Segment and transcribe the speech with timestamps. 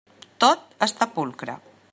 [0.43, 1.61] Tot està pulcre.